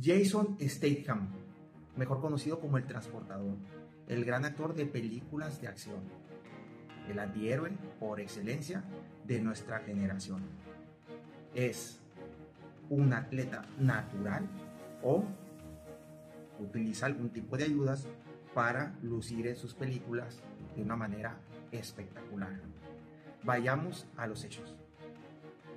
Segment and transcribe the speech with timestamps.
[0.00, 1.28] Jason Statham,
[1.96, 3.56] mejor conocido como el transportador,
[4.06, 6.00] el gran actor de películas de acción,
[7.08, 8.84] el antihéroe por excelencia
[9.26, 10.42] de nuestra generación.
[11.54, 11.98] Es
[12.90, 14.46] un atleta natural
[15.02, 15.24] o
[16.60, 18.06] utiliza algún tipo de ayudas
[18.54, 20.40] para lucir en sus películas
[20.76, 21.38] de una manera
[21.72, 22.60] espectacular.
[23.42, 24.74] Vayamos a los hechos.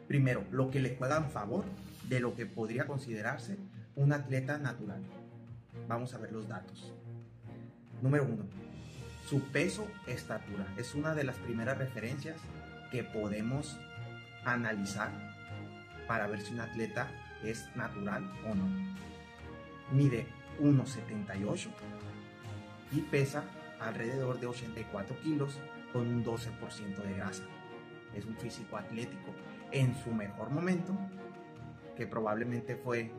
[0.08, 1.66] Primero, lo que le juega en favor
[2.08, 3.58] de lo que podría considerarse
[4.02, 5.04] un atleta natural.
[5.88, 6.92] Vamos a ver los datos.
[8.02, 8.46] Número uno,
[9.30, 10.66] su peso, estatura.
[10.76, 12.38] Es una de las primeras referencias
[12.92, 13.78] que podemos
[14.44, 15.12] analizar
[16.08, 17.08] para ver si un atleta
[17.44, 18.68] es natural o no.
[19.92, 20.26] Mide
[20.60, 21.68] 1,78
[22.94, 23.44] y pesa
[23.80, 25.60] alrededor de 84 kilos
[25.94, 27.44] con un 12% de grasa.
[28.16, 29.32] Es un físico atlético
[29.72, 30.92] en su mejor momento,
[31.96, 33.12] que probablemente fue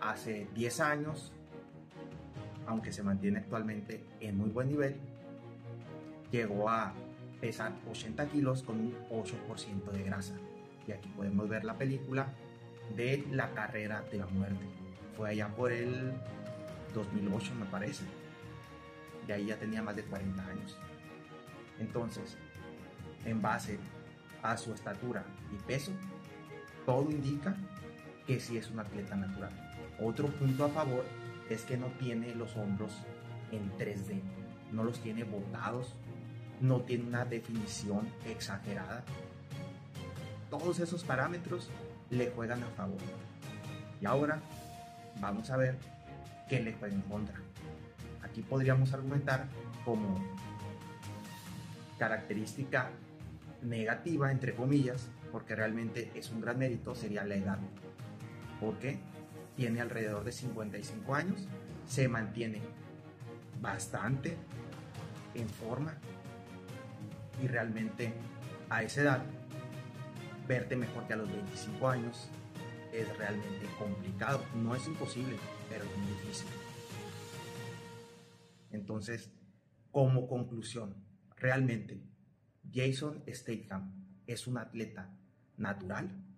[0.00, 1.32] hace 10 años,
[2.66, 4.96] aunque se mantiene actualmente en muy buen nivel,
[6.30, 6.92] llegó a
[7.40, 10.34] pesar 80 kilos con un 8% de grasa.
[10.86, 12.28] Y aquí podemos ver la película
[12.96, 14.64] de La carrera de la muerte.
[15.16, 16.12] Fue allá por el
[16.94, 18.04] 2008 me parece.
[19.26, 20.76] De ahí ya tenía más de 40 años.
[21.78, 22.36] Entonces,
[23.24, 23.78] en base
[24.42, 25.92] a su estatura y peso,
[26.86, 27.54] todo indica
[28.26, 29.69] que sí es un atleta natural.
[30.02, 31.04] Otro punto a favor
[31.50, 32.92] es que no tiene los hombros
[33.52, 34.20] en 3D,
[34.72, 35.94] no los tiene botados,
[36.60, 39.04] no tiene una definición exagerada.
[40.48, 41.68] Todos esos parámetros
[42.10, 42.98] le juegan a favor.
[44.00, 44.40] Y ahora
[45.20, 45.76] vamos a ver
[46.48, 47.36] qué le juega en contra.
[48.22, 49.46] Aquí podríamos argumentar
[49.84, 50.18] como
[51.98, 52.90] característica
[53.62, 57.58] negativa, entre comillas, porque realmente es un gran mérito, sería la edad.
[58.60, 58.98] Porque
[59.60, 61.46] tiene alrededor de 55 años,
[61.86, 62.62] se mantiene
[63.60, 64.38] bastante
[65.34, 65.98] en forma
[67.42, 68.14] y realmente
[68.70, 69.22] a esa edad
[70.48, 72.30] verte mejor que a los 25 años
[72.90, 74.42] es realmente complicado.
[74.54, 75.36] No es imposible,
[75.68, 76.48] pero es muy difícil.
[78.70, 79.30] Entonces,
[79.90, 81.04] como conclusión,
[81.36, 82.02] realmente
[82.72, 85.14] Jason Statham es un atleta
[85.58, 86.29] natural.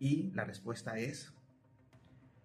[0.00, 1.32] Y la respuesta es,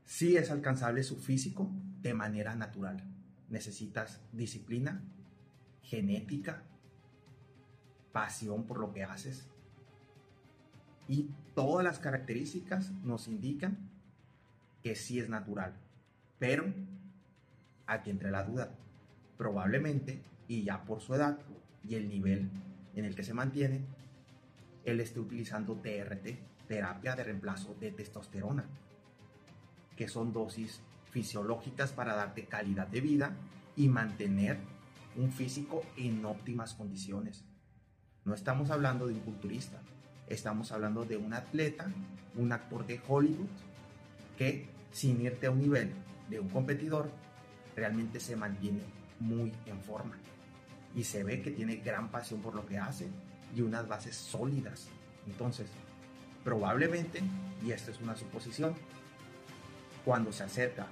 [0.04, 1.72] sí es alcanzable su físico
[2.02, 3.04] de manera natural.
[3.50, 5.02] Necesitas disciplina,
[5.82, 6.62] genética,
[8.12, 9.50] pasión por lo que haces.
[11.08, 13.90] Y todas las características nos indican
[14.84, 15.74] que sí es natural.
[16.38, 16.72] Pero
[17.88, 18.76] aquí entre la duda.
[19.38, 21.40] Probablemente, y ya por su edad
[21.84, 22.50] y el nivel
[22.96, 23.82] en el que se mantiene,
[24.86, 26.38] él esté utilizando TRT,
[26.68, 28.66] terapia de reemplazo de testosterona,
[29.96, 33.36] que son dosis fisiológicas para darte calidad de vida
[33.76, 34.58] y mantener
[35.16, 37.46] un físico en óptimas condiciones.
[38.26, 39.82] No estamos hablando de un culturista,
[40.28, 41.92] estamos hablando de un atleta,
[42.36, 43.48] un actor de Hollywood,
[44.38, 45.94] que sin irte a un nivel
[46.30, 47.10] de un competidor,
[47.76, 48.82] realmente se mantiene
[49.20, 50.18] muy en forma.
[50.96, 53.08] Y se ve que tiene gran pasión por lo que hace
[53.56, 54.88] y unas bases sólidas.
[55.28, 55.68] Entonces,
[56.46, 57.22] probablemente,
[57.66, 58.76] y esto es una suposición,
[60.06, 60.88] cuando se acerca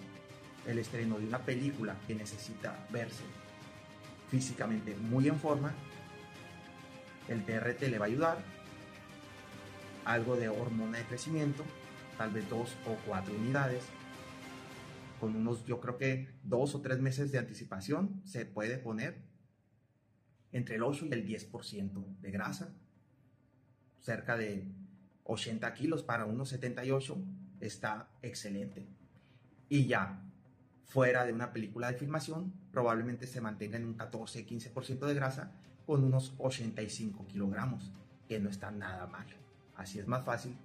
[0.65, 3.23] el estreno de una película que necesita verse
[4.29, 5.71] físicamente muy en forma,
[7.29, 8.43] el TRT le va a ayudar,
[10.05, 11.63] algo de hormona de crecimiento,
[12.17, 13.83] tal vez dos o cuatro unidades,
[15.19, 19.21] con unos, yo creo que dos o tres meses de anticipación, se puede poner
[20.51, 22.73] entre el 8 y el 10% de grasa,
[24.01, 24.67] cerca de
[25.25, 27.17] 80 kilos para unos 78,
[27.59, 28.85] está excelente.
[29.69, 30.21] Y ya
[30.85, 35.51] fuera de una película de filmación, probablemente se mantenga en un 14-15% de grasa
[35.85, 37.91] con unos 85 kilogramos,
[38.27, 39.25] que no está nada mal.
[39.75, 40.55] Así es más fácil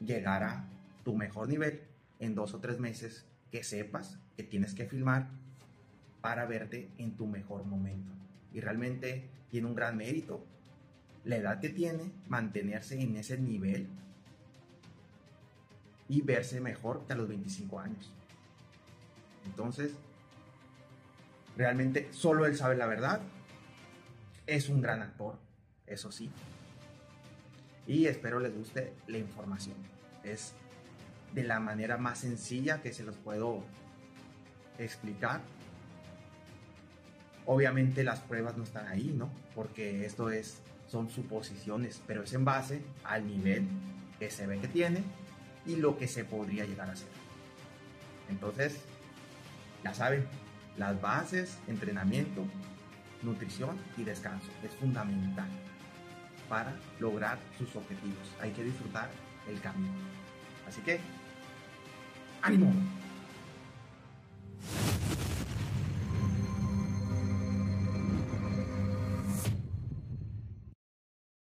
[0.00, 0.68] llegar a
[1.04, 1.82] tu mejor nivel
[2.18, 5.28] en dos o tres meses que sepas que tienes que filmar
[6.20, 8.12] para verte en tu mejor momento.
[8.52, 10.44] Y realmente tiene un gran mérito
[11.26, 13.88] la edad que tiene, mantenerse en ese nivel
[16.08, 18.12] y verse mejor que a los 25 años.
[19.44, 19.92] Entonces,
[21.56, 23.20] realmente solo él sabe la verdad.
[24.46, 25.36] Es un gran actor,
[25.86, 26.30] eso sí.
[27.88, 29.76] Y espero les guste la información.
[30.22, 30.54] Es
[31.34, 33.64] de la manera más sencilla que se los puedo
[34.78, 35.40] explicar.
[37.46, 39.28] Obviamente las pruebas no están ahí, ¿no?
[39.54, 43.66] Porque esto es, son suposiciones, pero es en base al nivel
[44.18, 45.02] que se ve que tiene
[45.66, 47.08] y lo que se podría llegar a hacer.
[48.28, 48.80] Entonces,
[49.84, 50.26] ya saben,
[50.76, 52.44] las bases, entrenamiento,
[53.22, 55.48] nutrición y descanso es fundamental
[56.48, 58.32] para lograr sus objetivos.
[58.40, 59.10] Hay que disfrutar
[59.48, 59.94] el camino.
[60.68, 61.00] Así que,
[62.42, 62.72] ánimo.